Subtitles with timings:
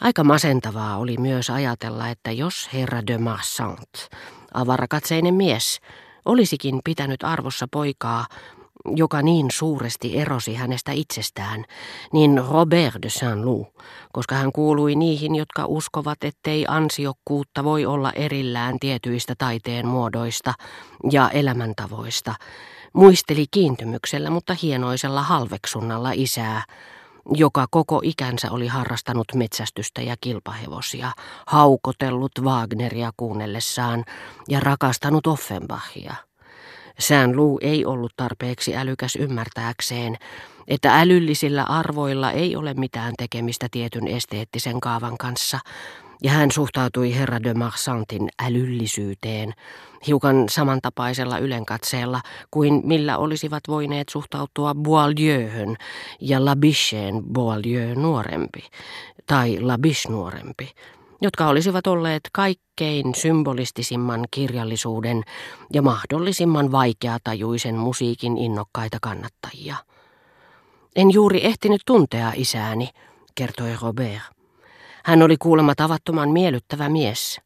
[0.00, 4.08] Aika masentavaa oli myös ajatella, että jos herra de Marsant,
[4.54, 5.80] avarakatseinen mies,
[6.24, 8.26] olisikin pitänyt arvossa poikaa,
[8.96, 11.64] joka niin suuresti erosi hänestä itsestään,
[12.12, 13.68] niin Robert de Saint-Loup,
[14.12, 20.54] koska hän kuului niihin, jotka uskovat, ettei ansiokkuutta voi olla erillään tietyistä taiteen muodoista
[21.12, 22.34] ja elämäntavoista,
[22.92, 26.62] muisteli kiintymyksellä, mutta hienoisella halveksunnalla isää,
[27.34, 31.12] joka koko ikänsä oli harrastanut metsästystä ja kilpahevosia,
[31.46, 34.04] haukotellut Wagneria kuunnellessaan
[34.48, 36.14] ja rakastanut Offenbachia.
[36.98, 40.16] Sään luu ei ollut tarpeeksi älykäs ymmärtääkseen,
[40.68, 45.58] että älyllisillä arvoilla ei ole mitään tekemistä tietyn esteettisen kaavan kanssa,
[46.22, 49.52] ja hän suhtautui herra de Marsantin älyllisyyteen
[50.06, 55.76] hiukan samantapaisella ylenkatseella kuin millä olisivat voineet suhtautua Boileauhön
[56.20, 58.66] ja Labicheen Boileau nuorempi
[59.26, 60.70] tai Labiche nuorempi
[61.20, 65.22] jotka olisivat olleet kaikkein symbolistisimman kirjallisuuden
[65.72, 69.76] ja mahdollisimman vaikeatajuisen musiikin innokkaita kannattajia.
[70.96, 72.88] En juuri ehtinyt tuntea isääni,
[73.34, 74.37] kertoi Robert.
[75.08, 77.40] Hän oli kuulemma tavattoman miellyttävä mies.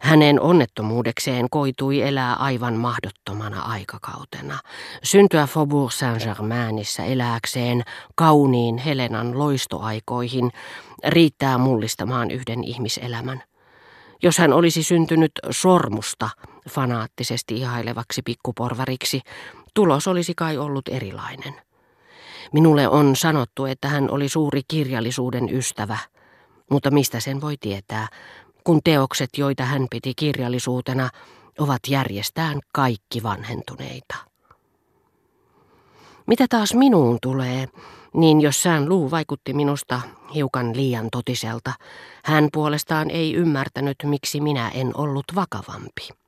[0.00, 4.58] Hänen onnettomuudekseen koitui elää aivan mahdottomana aikakautena,
[5.02, 7.82] syntyä Faubourg Saint-Germainissa elääkseen
[8.14, 10.50] kauniin Helenan loistoaikoihin
[11.06, 13.42] riittää mullistamaan yhden ihmiselämän.
[14.22, 16.30] Jos hän olisi syntynyt sormusta
[16.70, 19.20] fanaattisesti ihailevaksi pikkuporvariksi,
[19.74, 21.54] tulos olisi kai ollut erilainen.
[22.52, 25.98] Minulle on sanottu, että hän oli suuri kirjallisuuden ystävä,
[26.70, 28.08] mutta mistä sen voi tietää,
[28.64, 31.10] kun teokset, joita hän piti kirjallisuutena,
[31.58, 34.14] ovat järjestään kaikki vanhentuneita.
[36.26, 37.68] Mitä taas minuun tulee,
[38.14, 40.00] niin jos sään luu vaikutti minusta
[40.34, 41.72] hiukan liian totiselta,
[42.24, 46.23] hän puolestaan ei ymmärtänyt, miksi minä en ollut vakavampi.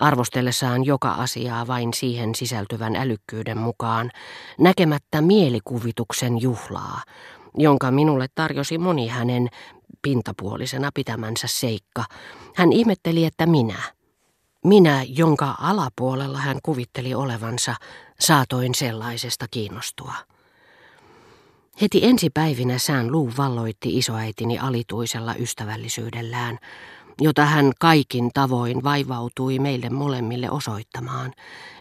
[0.00, 4.10] Arvostellessaan joka asiaa vain siihen sisältyvän älykkyyden mukaan,
[4.58, 7.02] näkemättä mielikuvituksen juhlaa,
[7.58, 9.48] jonka minulle tarjosi moni hänen
[10.02, 12.04] pintapuolisena pitämänsä seikka.
[12.54, 13.82] Hän ihmetteli, että minä,
[14.64, 17.74] minä, jonka alapuolella hän kuvitteli olevansa,
[18.20, 20.14] saatoin sellaisesta kiinnostua.
[21.80, 26.58] Heti ensipäivinä sään luu valloitti isoäitini alituisella ystävällisyydellään,
[27.20, 31.32] jota hän kaikin tavoin vaivautui meille molemmille osoittamaan,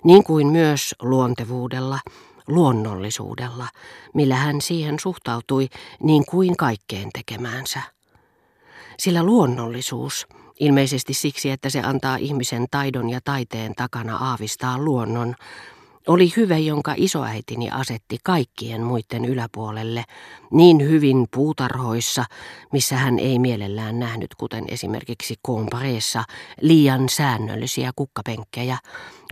[0.04, 2.00] niin kuin myös luontevuudella,
[2.48, 3.68] luonnollisuudella,
[4.14, 5.70] millä hän siihen suhtautui
[6.04, 7.82] niin kuin kaikkeen tekemäänsä.
[9.00, 10.28] Sillä luonnollisuus,
[10.60, 15.36] ilmeisesti siksi, että se antaa ihmisen taidon ja taiteen takana aavistaa luonnon,
[16.08, 20.04] oli hyve, jonka isoäitini asetti kaikkien muiden yläpuolelle,
[20.52, 22.26] niin hyvin puutarhoissa,
[22.72, 26.24] missä hän ei mielellään nähnyt, kuten esimerkiksi Compreessa,
[26.62, 28.78] liian säännöllisiä kukkapenkkejä,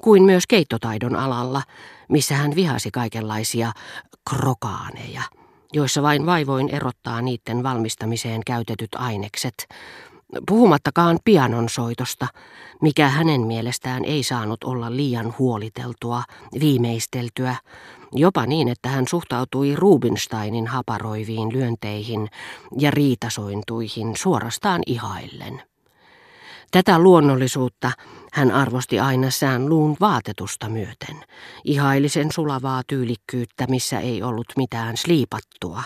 [0.01, 1.61] kuin myös keittotaidon alalla,
[2.09, 3.71] missä hän vihasi kaikenlaisia
[4.29, 5.21] krokaaneja,
[5.73, 9.67] joissa vain vaivoin erottaa niiden valmistamiseen käytetyt ainekset,
[10.47, 12.27] puhumattakaan pianon soitosta,
[12.81, 16.23] mikä hänen mielestään ei saanut olla liian huoliteltua,
[16.59, 17.55] viimeisteltyä,
[18.11, 22.27] jopa niin, että hän suhtautui Rubinsteinin haparoiviin lyönteihin
[22.79, 25.63] ja riitasointuihin suorastaan ihaillen.
[26.71, 27.91] Tätä luonnollisuutta
[28.33, 31.23] hän arvosti aina sään luun vaatetusta myöten,
[31.63, 35.83] ihailisen sulavaa tyylikkyyttä, missä ei ollut mitään sliipattua,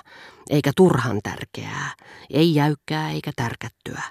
[0.49, 1.93] eikä turhan tärkeää,
[2.29, 4.01] ei jäykkää eikä tärkättyä.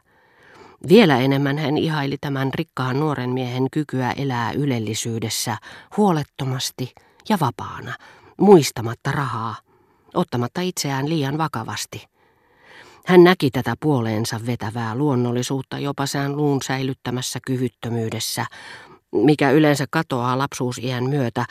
[0.89, 5.56] Vielä enemmän hän ihaili tämän rikkaan nuoren miehen kykyä elää ylellisyydessä
[5.97, 6.95] huolettomasti
[7.28, 7.95] ja vapaana,
[8.41, 9.56] muistamatta rahaa,
[10.15, 12.06] ottamatta itseään liian vakavasti.
[13.06, 18.47] Hän näki tätä puoleensa vetävää luonnollisuutta jopa sään luun säilyttämässä kyvyttömyydessä,
[19.12, 21.44] mikä yleensä katoaa lapsuusiän myötä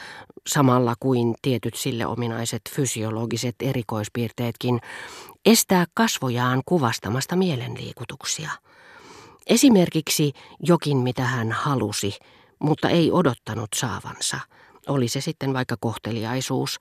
[0.47, 4.79] samalla kuin tietyt sille ominaiset fysiologiset erikoispiirteetkin,
[5.45, 8.51] estää kasvojaan kuvastamasta mielenliikutuksia.
[9.47, 12.19] Esimerkiksi jokin, mitä hän halusi,
[12.59, 14.39] mutta ei odottanut saavansa,
[14.87, 16.79] oli se sitten vaikka kohteliaisuus,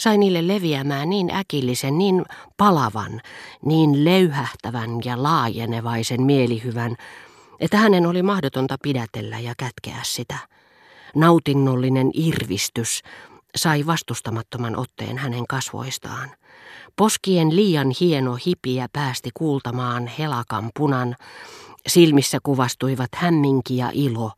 [0.00, 2.24] sai niille leviämään niin äkillisen, niin
[2.56, 3.20] palavan,
[3.64, 6.96] niin löyhähtävän ja laajenevaisen mielihyvän,
[7.60, 10.38] että hänen oli mahdotonta pidätellä ja kätkeä sitä.
[11.14, 13.02] Nautinnollinen irvistys
[13.56, 16.30] sai vastustamattoman otteen hänen kasvoistaan.
[16.96, 21.16] Poskien liian hieno hipiä päästi kuultamaan helakan punan,
[21.86, 24.30] Silmissä kuvastuivat hämminki ja ilo,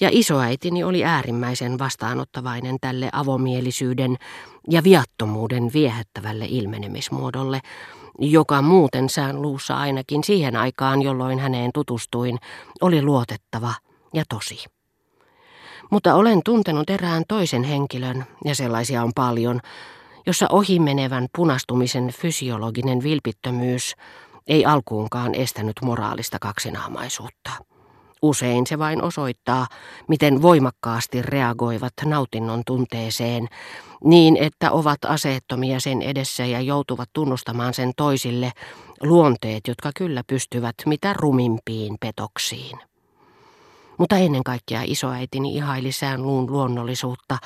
[0.00, 4.16] ja isoäitini oli äärimmäisen vastaanottavainen tälle avomielisyyden
[4.70, 7.60] ja viattomuuden viehättävälle ilmenemismuodolle,
[8.18, 12.38] joka muuten sään luussa ainakin siihen aikaan, jolloin häneen tutustuin,
[12.80, 13.74] oli luotettava
[14.14, 14.64] ja tosi.
[15.90, 19.60] Mutta olen tuntenut erään toisen henkilön, ja sellaisia on paljon,
[20.26, 23.94] jossa ohimenevän punastumisen fysiologinen vilpittömyys
[24.46, 27.50] ei alkuunkaan estänyt moraalista kaksinaamaisuutta.
[28.22, 29.66] Usein se vain osoittaa,
[30.08, 33.48] miten voimakkaasti reagoivat nautinnon tunteeseen,
[34.04, 38.52] niin että ovat aseettomia sen edessä ja joutuvat tunnustamaan sen toisille
[39.02, 42.78] luonteet, jotka kyllä pystyvät mitä rumimpiin petoksiin.
[43.98, 47.38] Mutta ennen kaikkea isoäitini ihaili sään luun luonnollisuutta,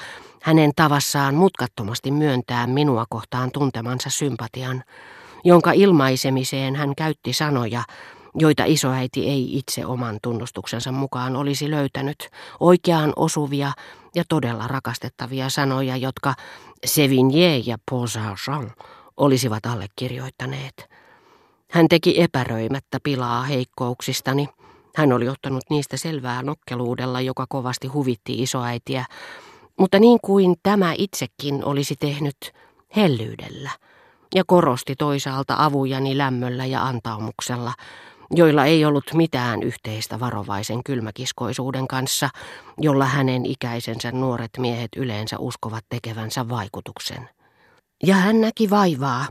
[0.43, 4.85] hänen tavassaan mutkattomasti myöntää minua kohtaan tuntemansa sympatian,
[5.45, 7.83] jonka ilmaisemiseen hän käytti sanoja,
[8.35, 13.73] joita isoäiti ei itse oman tunnustuksensa mukaan olisi löytänyt, oikeaan osuvia
[14.15, 16.35] ja todella rakastettavia sanoja, jotka
[16.87, 18.73] Sevigné ja Posarjan
[19.17, 20.91] olisivat allekirjoittaneet.
[21.71, 24.49] Hän teki epäröimättä pilaa heikkouksistani.
[24.97, 29.05] Hän oli ottanut niistä selvää nokkeluudella, joka kovasti huvitti isoäitiä,
[29.79, 32.37] mutta niin kuin tämä itsekin olisi tehnyt
[32.97, 33.71] hellyydellä
[34.35, 37.73] ja korosti toisaalta avujani lämmöllä ja antaumuksella,
[38.31, 42.29] joilla ei ollut mitään yhteistä varovaisen kylmäkiskoisuuden kanssa,
[42.79, 47.29] jolla hänen ikäisensä nuoret miehet yleensä uskovat tekevänsä vaikutuksen.
[48.07, 49.27] Ja hän näki vaivaa,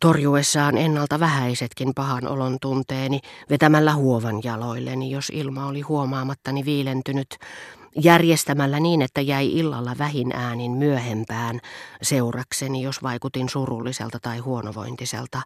[0.00, 3.20] torjuessaan ennalta vähäisetkin pahan olon tunteeni,
[3.50, 7.38] vetämällä huovan jaloilleni, jos ilma oli huomaamattani viilentynyt,
[7.96, 11.60] järjestämällä niin, että jäi illalla vähin äänin myöhempään
[12.02, 15.42] seurakseni, jos vaikutin surulliselta tai huonovointiselta,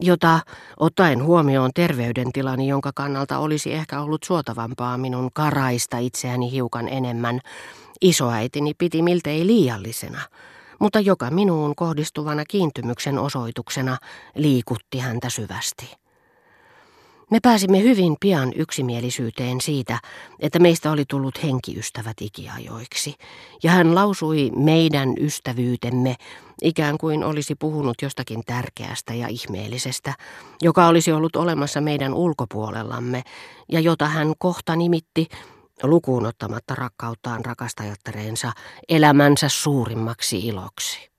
[0.00, 0.40] jota,
[0.76, 7.40] ottaen huomioon terveydentilani, jonka kannalta olisi ehkä ollut suotavampaa minun karaista itseäni hiukan enemmän,
[8.00, 10.20] isoäitini piti miltei liiallisena,
[10.80, 13.96] mutta joka minuun kohdistuvana kiintymyksen osoituksena
[14.34, 16.03] liikutti häntä syvästi.
[17.34, 19.98] Me pääsimme hyvin pian yksimielisyyteen siitä,
[20.40, 23.14] että meistä oli tullut henkiystävät ikiajoiksi,
[23.62, 26.16] ja hän lausui meidän ystävyytemme
[26.62, 30.14] ikään kuin olisi puhunut jostakin tärkeästä ja ihmeellisestä,
[30.62, 33.22] joka olisi ollut olemassa meidän ulkopuolellamme,
[33.72, 35.28] ja jota hän kohta nimitti,
[35.82, 38.52] lukuun ottamatta rakkauttaan rakastajattareensa,
[38.88, 41.10] elämänsä suurimmaksi iloksi.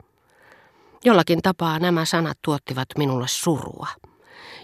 [1.05, 3.87] Jollakin tapaa nämä sanat tuottivat minulle surua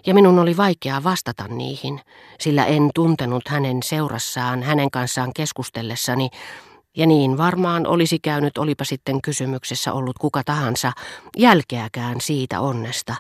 [0.06, 2.02] ja minun oli vaikea vastata niihin,
[2.40, 6.30] sillä en tuntenut hänen seurassaan, hänen kanssaan keskustellessani,
[6.98, 10.92] ja niin varmaan olisi käynyt, olipa sitten kysymyksessä ollut kuka tahansa,
[11.38, 13.16] jälkeäkään siitä onnesta,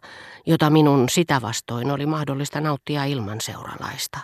[0.45, 4.19] jota minun sitä vastoin oli mahdollista nauttia ilman seuralaista.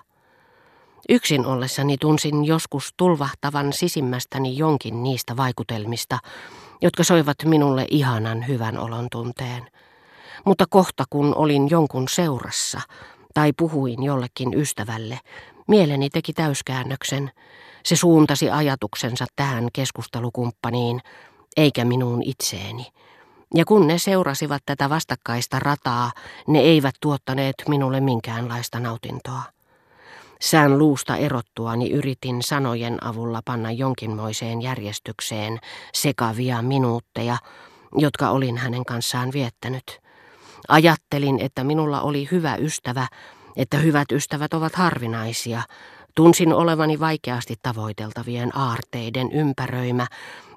[1.10, 6.20] Yksin ollessani tunsin joskus tulvahtavan sisimmästäni jonkin niistä vaikutelmista,
[6.82, 9.68] jotka soivat minulle ihanan hyvän olon tunteen–
[10.48, 12.82] mutta kohta kun olin jonkun seurassa
[13.34, 15.20] tai puhuin jollekin ystävälle,
[15.68, 17.32] mieleni teki täyskäännöksen.
[17.86, 21.02] Se suuntasi ajatuksensa tähän keskustelukumppaniin,
[21.58, 22.88] eikä minuun itseeni.
[23.56, 26.12] Ja kun ne seurasivat tätä vastakkaista rataa,
[26.48, 29.42] ne eivät tuottaneet minulle minkäänlaista nautintoa.
[30.42, 35.60] Sään luusta erottuani yritin sanojen avulla panna jonkinmoiseen järjestykseen
[35.94, 37.38] sekavia minuutteja,
[37.96, 39.84] jotka olin hänen kanssaan viettänyt–
[40.68, 43.08] Ajattelin, että minulla oli hyvä ystävä,
[43.56, 45.62] että hyvät ystävät ovat harvinaisia.
[46.16, 50.08] Tunsin olevani vaikeasti tavoiteltavien aarteiden ympäröimä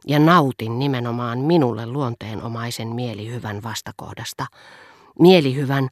[0.06, 4.46] ja nautin nimenomaan minulle luonteenomaisen mielihyvän vastakohdasta.
[5.18, 5.88] Mielihyvän,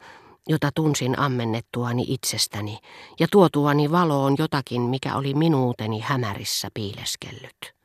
[0.49, 2.79] jota tunsin ammennettuani itsestäni
[3.21, 7.78] ja tuotuani valoon jotakin, mikä oli minuuteni hämärissä piileskellyt.